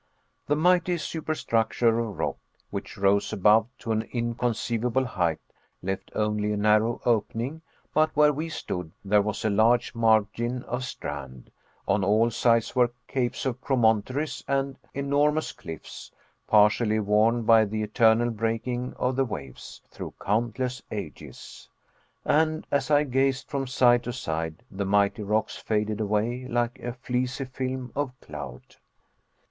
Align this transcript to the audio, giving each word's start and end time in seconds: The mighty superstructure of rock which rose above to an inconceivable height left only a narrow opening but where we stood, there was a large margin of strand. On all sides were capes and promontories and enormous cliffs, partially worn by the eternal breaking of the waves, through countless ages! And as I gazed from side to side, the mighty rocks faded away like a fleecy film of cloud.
The 0.47 0.55
mighty 0.55 0.97
superstructure 0.97 1.99
of 1.99 2.17
rock 2.17 2.39
which 2.71 2.97
rose 2.97 3.31
above 3.31 3.67
to 3.77 3.91
an 3.91 4.01
inconceivable 4.11 5.05
height 5.05 5.39
left 5.83 6.09
only 6.15 6.51
a 6.51 6.57
narrow 6.57 6.99
opening 7.05 7.61
but 7.93 8.09
where 8.15 8.33
we 8.33 8.49
stood, 8.49 8.91
there 9.05 9.21
was 9.21 9.45
a 9.45 9.51
large 9.51 9.93
margin 9.93 10.63
of 10.63 10.83
strand. 10.83 11.51
On 11.87 12.03
all 12.03 12.31
sides 12.31 12.75
were 12.75 12.91
capes 13.07 13.45
and 13.45 13.61
promontories 13.61 14.43
and 14.47 14.75
enormous 14.95 15.51
cliffs, 15.53 16.11
partially 16.47 16.99
worn 16.99 17.43
by 17.43 17.63
the 17.63 17.83
eternal 17.83 18.31
breaking 18.31 18.95
of 18.95 19.15
the 19.15 19.25
waves, 19.25 19.83
through 19.91 20.15
countless 20.19 20.81
ages! 20.89 21.69
And 22.25 22.65
as 22.71 22.89
I 22.89 23.03
gazed 23.03 23.51
from 23.51 23.67
side 23.67 24.01
to 24.05 24.13
side, 24.13 24.63
the 24.71 24.83
mighty 24.83 25.21
rocks 25.21 25.57
faded 25.57 26.01
away 26.01 26.47
like 26.47 26.79
a 26.79 26.93
fleecy 26.93 27.45
film 27.45 27.91
of 27.95 28.19
cloud. 28.19 28.77